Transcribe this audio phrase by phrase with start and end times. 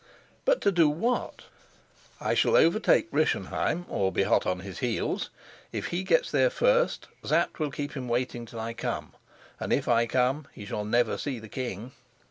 [0.45, 1.43] "But to do what?"
[2.19, 5.29] "I shall overtake Rischenheim or be hot on his heels.
[5.71, 9.13] If he gets there first, Sapt will keep him waiting till I come;
[9.59, 11.91] and if I come, he shall never see the king.